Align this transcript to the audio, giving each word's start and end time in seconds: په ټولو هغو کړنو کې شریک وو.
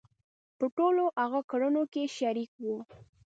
په 0.57 0.65
ټولو 0.77 1.03
هغو 1.21 1.41
کړنو 1.51 1.83
کې 1.93 2.03
شریک 2.17 2.51
وو. 2.63 2.77